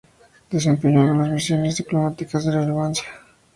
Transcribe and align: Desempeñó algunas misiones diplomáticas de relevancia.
Desempeñó 0.49 1.01
algunas 1.01 1.29
misiones 1.29 1.77
diplomáticas 1.77 2.43
de 2.45 2.53
relevancia. 2.53 3.05